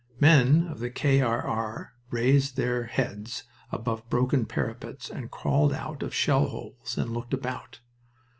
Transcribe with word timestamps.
Men 0.19 0.65
of 0.67 0.79
the 0.79 0.89
K. 0.89 1.21
R. 1.21 1.43
R. 1.45 1.93
raised 2.09 2.57
their 2.57 2.85
heads 2.85 3.43
above 3.71 4.09
broken 4.09 4.47
parapets 4.47 5.11
and 5.11 5.29
crawled 5.29 5.73
out 5.73 6.01
of 6.01 6.11
shell 6.11 6.47
holes 6.47 6.97
and 6.97 7.13
looked 7.13 7.35
about. 7.35 7.81